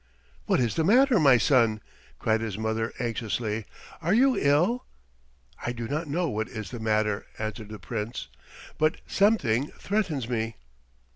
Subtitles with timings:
[0.47, 1.79] "What is the matter, my son?"
[2.17, 3.67] cried his mother anxiously.
[4.01, 4.87] "Are you ill?"
[5.63, 8.27] "I do not know what is the matter," answered the Prince,
[8.79, 10.55] "but something threatens me."